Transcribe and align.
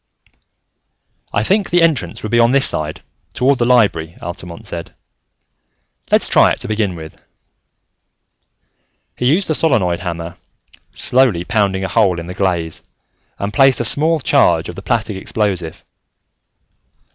"I 1.31 1.43
think 1.43 1.69
the 1.69 1.83
entrance 1.83 2.23
would 2.23 2.31
be 2.31 2.39
on 2.39 2.53
this 2.53 2.67
side, 2.67 3.03
toward 3.35 3.59
the 3.59 3.65
Library," 3.67 4.17
Altamont 4.19 4.65
said. 4.65 4.95
"Let's 6.11 6.27
try 6.27 6.49
it, 6.49 6.59
to 6.61 6.67
begin 6.67 6.95
with." 6.95 7.21
He 9.15 9.27
used 9.27 9.47
the 9.47 9.53
solenoid 9.53 9.99
hammer, 9.99 10.37
slowly 10.91 11.43
pounding 11.43 11.83
a 11.83 11.87
hole 11.87 12.19
in 12.19 12.25
the 12.25 12.33
glaze, 12.33 12.81
and 13.37 13.53
placed 13.53 13.79
a 13.79 13.85
small 13.85 14.19
charge 14.19 14.69
of 14.69 14.73
the 14.73 14.81
plastic 14.81 15.17
explosive. 15.17 15.85